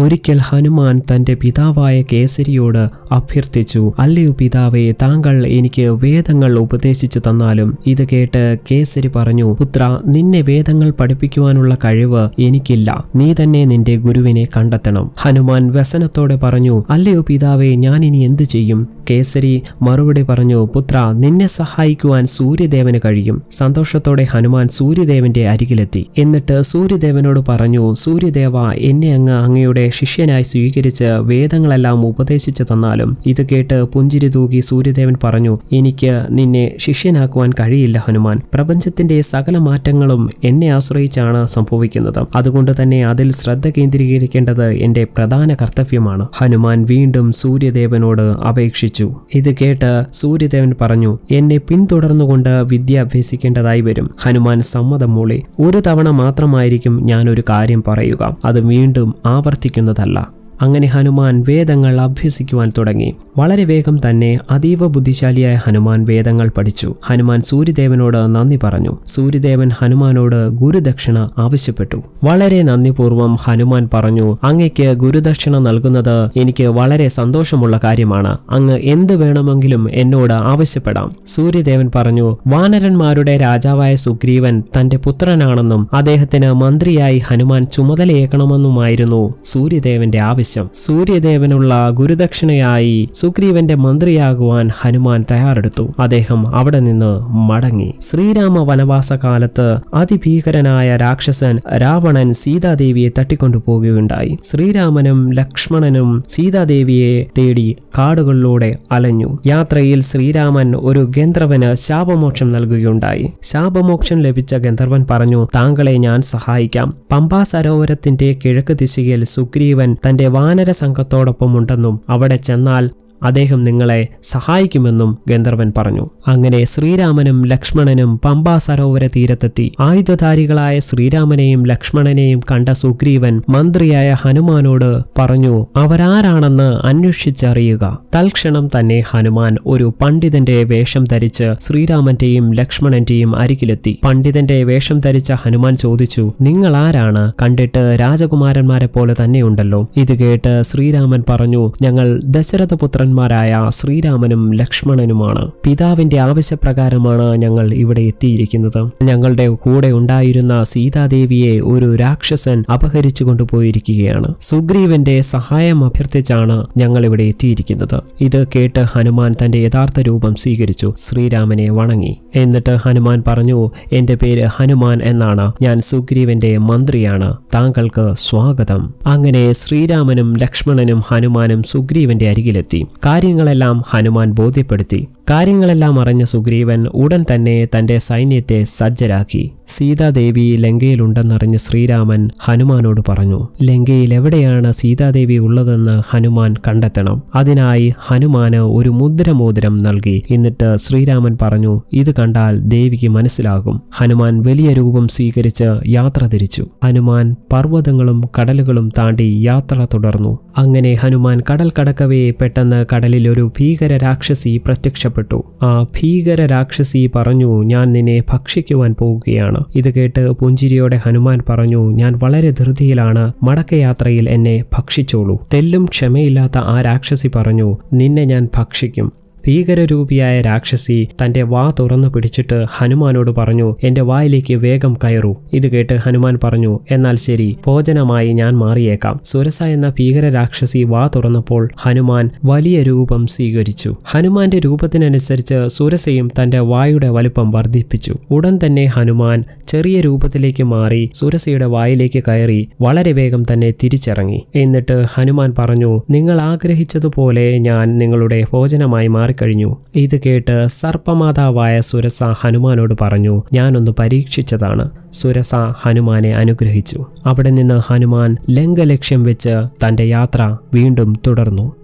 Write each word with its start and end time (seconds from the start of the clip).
ഒരിക്കൽ 0.00 0.38
ഹനുമാൻ 0.38 0.96
തന്റെ 0.96 1.34
പിതാവായ 1.34 2.02
കേസരിയോട് 2.12 2.90
അഭ്യർത്ഥിച്ചു 3.12 3.92
അല്ലയോ 3.98 4.32
പിതാവേ 4.32 4.92
താങ്കൾ 5.02 5.46
എനിക്ക് 5.46 5.82
വേദങ്ങൾ 5.82 6.58
ഉപദേശിച്ചു 6.58 7.20
തന്നാലും 7.26 7.78
ഇത് 7.86 8.08
കേട്ട് 8.12 8.58
കേസരി 8.70 9.08
പറഞ്ഞു 9.08 9.56
പുത്ര 9.60 10.00
നിന്നെ 10.06 10.40
വേദങ്ങൾ 10.40 10.90
പഠിപ്പിക്കുവാനുള്ള 10.90 11.74
കഴിവ് 11.74 12.28
എനിക്കില്ല. 12.38 13.04
നീ 13.16 13.34
തന്നെ 13.42 13.64
നിന്റെ 13.64 13.96
ഗുരുവിനെ 13.96 14.48
കണ്ടെത്തണം. 14.56 15.10
ഹനുമാൻ 15.18 15.72
വ്യസനത്തോടെ 15.72 16.36
പറഞ്ഞു 16.36 16.84
അല്ലയോ 16.90 17.24
പിതാവേ 17.28 17.74
ഞാൻ 17.74 18.04
ഇനി 18.04 18.16
എന്തു 18.16 18.42
ചെയ്യും? 18.42 18.88
കേസരി 19.10 19.62
മറുപടി 19.82 20.22
പറഞ്ഞു 20.22 20.68
പുത്ര 20.74 20.96
നിന്നെ 21.22 21.46
സഹായിക്കുവാൻ 21.46 22.26
സൂര്യദേവന് 22.26 23.00
കഴിയും. 23.04 23.42
സന്തോഷത്തോടെ 23.50 24.24
ഹനുമാൻ 24.32 24.68
സൂര്യദേവന്റെ 24.68 25.48
അരികിലെത്തി. 25.48 26.06
എന്നിട്ട് 26.18 26.56
സൂര്യദേവനോട് 26.62 27.40
പറഞ്ഞു 27.48 27.94
സൂര്യദേവ 27.94 28.56
എന്നെ 28.90 29.14
അങ്ങ് 29.14 29.32
അങ്ങയുടെ 29.32 29.90
ശിഷ്യനായി 29.94 30.42
സ്വീകരിച്ച് 30.42 31.04
വേദങ്ങളെല്ലാം 31.04 32.06
ഉപദേശിച്ചു 32.06 32.62
തന്നാലും 32.62 33.16
ഇത് 33.26 33.42
കേട്ട് 33.48 33.78
പുഞ്ചിരി 33.82 34.28
തൂകി 34.28 34.60
സൂര്യദേവൻ 34.60 35.14
പറഞ്ഞു 35.24 35.58
എനിക്ക് 35.72 36.12
നിന്നെ 36.30 36.64
ശിഷ്യനാക്കുവാൻ 36.78 37.50
കഴിയില്ല 37.60 37.98
ഹനുമാൻ. 38.06 38.40
പ്രപഞ്ചത്തിന്റെ 38.54 39.20
സകല 39.20 39.58
മാറ്റങ്ങളും 39.58 40.22
എന്നെ 40.44 40.68
ആശ്രയിച്ചാണ് 40.68 41.46
സംഭവിക്കുന്നത്. 41.46 42.20
അതുകൊണ്ട് 42.36 42.72
തന്നെ 42.82 43.06
അതിൽ 43.06 43.32
ശ്രദ്ധ 43.32 43.68
കേന്ദ്രീകരിക്കേണ്ടത് 43.68 44.66
എന്റെ 44.86 45.04
പ്രധാന 45.16 45.54
കർത്തവ്യമാണ്. 45.54 46.26
ഹനുമാൻ 46.36 46.78
വീണ്ടും 46.90 47.32
സൂര്യദേവനോട് 47.32 48.26
അപേക്ഷിച്ചു. 48.50 48.93
ഇത് 49.34 49.56
കേട്ട് 49.60 50.04
സൂര്യദേവൻ 50.12 50.74
പറഞ്ഞു 50.80 51.18
എന്നെ 51.30 51.56
പിന്തുടർന്നുകൊണ്ട് 51.56 52.48
വിദ്യ 52.48 53.00
അഭ്യസിക്കേണ്ടതായി 53.00 53.80
വരും. 53.80 54.10
ഹനുമാൻ 54.22 54.60
സമ്മതം 54.60 55.14
മൂളി. 55.14 55.42
ഒരു 55.60 55.82
തവണ 55.86 56.10
മാത്രമായിരിക്കും 56.10 57.04
ഞാൻ 57.04 57.30
ഒരു 57.30 57.42
കാര്യം 57.48 57.82
പറയുക. 57.88 58.36
അത് 58.44 58.60
വീണ്ടും 58.60 59.14
ആവർത്തിക്കുന്നതല്ല. 59.26 60.43
അങ്ങനെ 60.62 60.86
ഹനുമാൻ 60.86 61.44
വേദങ്ങൾ 61.48 62.00
അഭ്യസിക്കുവാൻ 62.00 62.70
തുടങ്ങി. 62.78 63.14
വളരെ 63.36 63.64
വേഗം 63.64 63.96
തന്നെ 63.96 64.38
അതീവ 64.50 64.86
ബുദ്ധിശാലിയായ 64.86 65.60
ഹനുമാൻ 65.64 66.04
വേദങ്ങൾ 66.04 66.50
പഠിച്ചു. 66.58 66.94
ഹനുമാൻ 67.06 67.40
സൂര്യദേവനോട് 67.40 68.16
നന്ദി 68.16 68.58
പറഞ്ഞു. 68.62 68.96
സൂര്യദേവൻ 69.06 69.68
ഹനുമാനോട് 69.68 70.48
ഗുരുദക്ഷിണ 70.48 71.28
ആവശ്യപ്പെട്ടു. 71.38 72.02
വളരെ 72.24 72.62
നന്ദിപൂർവം 72.62 73.34
ഹനുമാൻ 73.34 73.88
പറഞ്ഞു 73.94 74.38
അങ്ങയ്ക്ക് 74.42 74.92
ഗുരുദക്ഷിണ 74.94 75.58
നൽകുന്നത് 75.58 76.30
എനിക്ക് 76.36 76.64
വളരെ 76.64 77.08
സന്തോഷമുള്ള 77.08 77.80
കാര്യമാണ്. 77.84 78.38
അങ്ങ് 78.50 78.78
എന്ത് 78.78 79.16
വേണമെങ്കിലും 79.16 79.88
എന്നോട് 79.92 80.34
ആവശ്യപ്പെടാം. 80.34 81.16
സൂര്യദേവൻ 81.26 81.90
പറഞ്ഞു 81.94 82.36
വാനരന്മാരുടെ 82.46 83.36
രാജാവായ 83.36 83.94
സുഗ്രീവൻ 83.94 84.62
തന്റെ 84.80 84.96
പുത്രനാണെന്നും 84.96 85.88
അദ്ദേഹത്തിന് 85.92 86.52
മന്ത്രിയായി 86.52 87.18
ഹനുമാൻ 87.18 87.66
ചുമതലയേക്കണമെന്നുമായിരുന്നു 87.66 89.34
സൂര്യദേവന്റെ 89.44 90.20
ആവശ്യം. 90.20 90.43
സൂര്യദേവനുള്ള 90.74 91.90
ഗുരുദക്ഷിണയായി 91.90 93.08
സുഗ്രീവന്റെ 93.14 93.74
മന്ത്രിയാകുവാൻ 93.74 94.68
ഹനുമാൻ 94.80 95.24
തയ്യാറെടുത്തു. 95.30 95.94
അദ്ദേഹം 95.98 96.56
അവിടെ 96.56 96.80
നിന്ന് 96.80 97.12
മടങ്ങി. 97.48 97.94
ശ്രീരാമ 98.00 98.62
വനവാസ 98.70 99.12
കാലത്ത് 99.12 99.76
അതിഭീകരനായ 99.94 100.96
രാക്ഷസൻ 100.96 101.60
രാവണൻ 101.80 102.32
സീതാദേവിയെ 102.32 103.08
തട്ടിക്കൊണ്ടുപോകുകയുണ്ടായി. 103.18 104.38
ശ്രീരാമനും 104.44 105.32
ലക്ഷ്മണനും 105.32 106.22
സീതാദേവിയെ 106.28 107.26
തേടി 107.38 107.76
കാടുകളിലൂടെ 107.98 108.74
അലഞ്ഞു. 108.92 109.38
യാത്രയിൽ 109.46 110.00
ശ്രീരാമൻ 110.00 110.76
ഒരു 110.76 111.10
ഗന്ധർവന് 111.16 111.74
ശാപമോക്ഷം 111.74 112.48
നൽകുകയുണ്ടായി. 112.48 113.30
ശാപമോക്ഷം 113.42 114.22
ലഭിച്ച 114.22 114.54
ഗന്ധർവൻ 114.54 115.06
പറഞ്ഞു 115.10 115.46
താങ്കളെ 115.54 115.92
ഞാൻ 115.92 116.22
സഹായിക്കാം. 116.22 116.94
പമ്പാ 117.12 117.42
സരോവരത്തിന്റെ 117.42 118.38
കിഴക്ക് 118.44 118.72
ദിശയിൽ 118.72 119.24
സുഗ്രീവൻ 119.24 119.96
തന്റെ 120.08 120.28
വാനര 120.34 120.70
സംഘത്തോടൊപ്പമുണ്ടെന്നും 120.70 121.94
അവിടെ 122.08 122.36
ചെന്നാൽ 122.36 122.84
അദ്ദേഹം 123.22 123.60
നിങ്ങളെ 123.64 124.00
സഹായിക്കുമെന്നും 124.22 125.10
ഗന്ധർവൻ 125.28 125.72
പറഞ്ഞു. 125.78 126.04
അങ്ങനെ 126.26 126.64
ശ്രീരാമനും 126.64 127.46
ലക്ഷ്മണനും 127.46 128.20
പമ്പാ 128.24 128.58
സരോവര 128.58 129.06
തീരത്തെത്തി. 129.06 129.72
ആയുധധാരികളായ 129.80 130.78
ശ്രീരാമനെയും 130.78 131.66
ലക്ഷ്മണനെയും 131.66 132.40
കണ്ട 132.50 132.68
സുഗ്രീവൻ 132.68 133.42
മന്ത്രിയായ 133.48 134.16
ഹനുമാനോട് 134.20 135.04
പറഞ്ഞു 135.18 135.66
അവരാരാണെന്ന് 135.76 136.86
അന്വേഷിച്ചറിയുക. 136.86 137.98
തൽക്ഷണം 138.14 138.68
തന്നെ 138.68 139.02
ഹനുമാൻ 139.10 139.56
ഒരു 139.66 139.94
പണ്ഡിതന്റെ 140.02 140.64
വേഷം 140.64 141.04
ധരിച്ച് 141.04 141.54
ശ്രീരാമന്റെയും 141.60 142.54
ലക്ഷ്മണന്റെയും 142.54 143.36
അരികിലെത്തി. 143.36 143.98
പണ്ഡിതന്റെ 144.04 144.64
വേഷം 144.64 145.00
ധരിച്ച 145.00 145.32
ഹനുമാൻ 145.32 145.76
ചോദിച്ചു 145.76 146.32
നിങ്ങൾ 146.40 146.76
ആരാണ്? 146.76 147.32
കണ്ടിട്ട് 147.42 147.96
രാജകുമാരന്മാരെ 148.00 148.86
പോലെ 148.86 149.14
തന്നെയുണ്ടല്ലോ. 149.24 149.88
ഇത് 149.96 150.18
കേട്ട് 150.18 150.62
ശ്രീരാമൻ 150.62 151.24
പറഞ്ഞു 151.28 151.72
ഞങ്ങൾ 151.82 152.20
ദശരഥപുത്രന്മാരായ 152.24 153.68
ശ്രീരാമനും 153.68 154.54
ലക്ഷ്മണനുമാണ്. 154.54 155.50
പിതാവിന്റെ 155.64 156.13
ആവശ്യപ്രകാരമാണ് 156.16 157.36
ഞങ്ങൾ 157.36 157.74
ഇവിടെ 157.74 158.00
എത്തിയിരിക്കുന്നത്. 158.00 158.90
ഞങ്ങളുടെ 159.02 159.48
കൂടെ 159.48 159.92
ഉണ്ടായിരുന്ന 159.92 160.64
സീതാദേവിയെ 160.64 161.60
ഒരു 161.60 161.96
രാക്ഷസൻ 161.96 162.64
അപഹരിച്ചു 162.74 163.24
കൊണ്ടുപോയിരിക്കുകയാണ്. 163.24 164.34
സുഗ്രീവന്റെ 164.40 165.20
സഹായം 165.20 165.84
അഭ്യർത്ഥിച്ചാണ് 165.84 166.66
ഞങ്ങൾ 166.76 167.06
ഇവിടെ 167.06 167.22
എത്തിയിരിക്കുന്നത്. 167.22 168.00
ഇത് 168.20 168.46
കേട്ട് 168.56 168.80
ഹനുമാൻ 168.80 169.32
തന്റെ 169.32 169.58
യഥാർത്ഥ 169.58 170.00
രൂപം 170.00 170.34
സ്വീകരിച്ചു. 170.34 170.92
ശ്രീരാമനെ 170.98 171.72
വണങ്ങി. 171.72 172.16
എന്നിട്ട് 172.34 172.76
ഹനുമാൻ 172.76 173.22
പറഞ്ഞു 173.26 173.70
എന്റെ 173.92 174.14
പേര് 174.14 174.42
ഹനുമാൻ 174.46 175.00
എന്നാണ്. 175.02 175.52
ഞാൻ 175.62 175.80
സുഗ്രീവന്റെ 175.80 176.58
മന്ത്രിയാണ്. 176.58 177.36
താങ്കൾക്ക് 177.54 178.12
സ്വാഗതം. 178.18 178.94
അങ്ങനെ 179.06 179.52
ശ്രീരാമനും 179.52 180.36
ലക്ഷ്മണനും 180.36 181.02
ഹനുമാനും 181.08 181.62
സുഗ്രീവന്റെ 181.62 182.28
അരികിലെത്തി. 182.28 182.86
കാര്യങ്ങളെല്ലാം 183.06 183.82
ഹനുമാൻ 183.90 184.32
ബോധ്യപ്പെടുത്തി. 184.32 185.06
കാര്യങ്ങളെല്ലാം 185.30 186.00
അറിഞ്ഞ 186.00 186.22
സുഗ്രീവൻ 186.22 186.86
ഉടൻ 186.86 187.24
തന്നെ 187.34 187.68
തന്റെ 187.78 187.98
സൈന്യത്തെ 187.98 188.64
സജ്ജരാക്കി. 188.64 189.50
സീതാദേവി 189.68 190.56
ലങ്കയിലുണ്ടെന്നറിഞ്ഞ 190.56 191.56
ശ്രീരാമൻ 191.56 192.30
ഹനുമാനോട് 192.40 193.00
പറഞ്ഞു 193.08 193.48
ലങ്കയിൽ 193.62 194.14
എവിടെയാണ് 194.14 194.72
സീതാദേവി 194.72 195.34
ഉള്ളതെന്ന് 195.34 196.02
ഹനുമാൻ 196.10 196.54
കണ്ടെത്തണം. 196.68 197.22
അതിനായി 197.34 197.94
ഹനുമാന് 197.98 198.56
ഒരു 198.56 198.88
മുദ്രമോതിരം 198.90 199.76
നൽകി. 199.76 200.22
എന്നിട്ട് 200.30 200.76
ശ്രീരാമൻ 200.76 201.38
പറഞ്ഞു 201.42 201.82
ഇത് 201.92 202.14
കണ്ടാൽ 202.14 202.60
ദേവിക്ക് 202.60 203.08
മനസ്സിലാകും. 203.08 203.82
ഹനുമാൻ 203.92 204.42
വലിയ 204.42 204.72
രൂപം 204.72 205.08
സ്വീകരിച്ച് 205.08 205.88
യാത്ര 205.88 206.26
തിരിച്ചു. 206.26 206.66
ഹനുമാൻ 206.84 207.36
പർവതങ്ങളും 207.52 208.22
കടലുകളും 208.38 208.88
താണ്ടി 208.98 209.42
യാത്ര 209.46 209.86
തുടർന്നു. 209.94 210.38
അങ്ങനെ 210.58 210.94
ഹനുമാൻ 210.94 211.42
കടൽ 211.52 211.70
കടക്കവേ 211.80 212.30
പെട്ടെന്ന് 212.30 212.86
കടലിൽ 212.94 213.28
ഒരു 213.28 213.52
ഭീകര 213.60 213.96
രാക്ഷസി 213.96 214.60
പ്രത്യക്ഷപ്പെട്ടു. 214.66 215.44
ആ 215.62 215.82
ഭീകര 215.82 216.46
രാക്ഷസി 216.46 217.10
പറഞ്ഞു 217.16 217.62
ഞാൻ 217.64 217.92
നിന്നെ 217.92 218.22
ഭക്ഷിക്കുവാൻ 218.32 218.94
പോവുകയാണ്. 218.98 219.64
ഇത് 219.74 219.94
കേട്ട് 219.94 220.30
പുഞ്ചിരിയോടെ 220.30 220.96
ഹനുമാൻ 220.96 221.38
പറഞ്ഞു 221.48 221.90
ഞാൻ 221.90 222.18
വളരെ 222.22 222.50
ധൃതിയിലാണ്. 222.50 223.32
മടക്കയാത്രയിൽ 223.42 224.28
എന്നെ 224.28 224.64
ഭക്ഷിച്ചോളൂ. 224.78 225.46
തെല്ലും 225.54 225.84
ക്ഷമയില്ലാത്ത 225.84 226.58
ആ 226.58 226.80
രാക്ഷസി 226.80 227.28
പറഞ്ഞു 227.36 227.76
നിന്നെ 227.92 228.24
ഞാൻ 228.24 228.48
ഭക്ഷിക്കും. 228.56 229.12
ഭീകരരൂപിയായ 229.46 230.40
രാക്ഷസി 230.40 231.08
തന്റെ 231.22 231.42
വാ 231.42 231.72
തുറന്നു 231.80 232.08
പിടിച്ചിട്ട് 232.08 232.64
ഹനുമാനോട് 232.76 233.30
പറഞ്ഞു 233.30 233.76
എന്റെ 233.82 234.00
വായിലേക്ക് 234.00 234.54
വേഗം 234.54 234.94
കയറൂ. 235.04 235.34
ഇത് 235.52 235.68
കേട്ട് 235.68 235.94
ഹനുമാൻ 235.94 236.38
പറഞ്ഞു 236.44 236.80
എന്നാൽ 236.90 237.14
ശരി 237.14 237.56
ഭോജനമായി 237.66 238.32
ഞാൻ 238.32 238.56
മാറിയേക്കാം. 238.56 239.20
സുരസ 239.24 239.62
എന്ന 239.62 239.88
ഭീകര 239.98 240.28
രാക്ഷസി 240.28 240.82
വാ 240.82 241.10
തുറന്നപ്പോൾ 241.16 241.68
ഹനുമാൻ 241.80 242.30
വലിയ 242.44 242.82
രൂപം 242.82 243.26
സ്വീകരിച്ചു. 243.26 243.94
ഹനുമാന്റെ 244.10 244.58
രൂപത്തിനനുസരിച്ച് 244.58 245.68
സുരസയും 245.68 246.30
തന്റെ 246.42 246.58
വായുടെ 246.58 247.08
വലുപ്പം 247.08 247.50
വർദ്ധിപ്പിച്ചു. 247.50 248.14
ഉടൻ 248.30 248.58
തന്നെ 248.66 248.84
ഹനുമാൻ 248.84 249.44
ചെറിയ 249.66 250.00
രൂപത്തിലേക്ക് 250.00 250.62
മാറി 250.62 251.10
സുരസയുടെ 251.14 251.66
വായിലേക്ക് 251.66 252.22
കയറി 252.28 252.68
വളരെ 252.80 253.12
വേഗം 253.12 253.42
തന്നെ 253.52 253.70
തിരിച്ചിറങ്ങി. 253.82 254.40
എന്നിട്ട് 254.54 255.04
ഹനുമാൻ 255.14 255.54
പറഞ്ഞു 255.58 256.02
നിങ്ങൾ 256.10 256.40
ആഗ്രഹിച്ചതുപോലെ 256.40 257.58
ഞാൻ 257.58 257.98
നിങ്ങളുടെ 257.98 258.44
ഭോജനമായി 258.52 259.08
മാറിക്കഴിഞ്ഞു. 259.34 259.76
ഇത് 259.94 260.16
കേട്ട് 260.26 260.66
സർപ്പമാതാവായ 260.66 261.80
സുരസ 261.80 262.24
ഹനുമാനോട് 262.24 262.94
പറഞ്ഞു 263.00 263.42
ഞാനൊന്ന് 263.52 263.90
പരീക്ഷിച്ചതാണ്. 263.90 264.90
സുരസ 265.12 265.54
ഹനുമാനെ 265.82 266.30
അനുഗ്രഹിച്ചു. 266.30 267.06
അവിടെ 267.26 267.50
നിന്ന് 267.50 267.80
ഹനുമാൻ 267.86 268.36
ലംഘലക്ഷ്യം 268.50 269.22
വെച്ച് 269.22 269.54
തന്റെ 269.82 270.04
യാത്ര 270.04 270.56
വീണ്ടും 270.74 271.12
തുടർന്നു. 271.26 271.83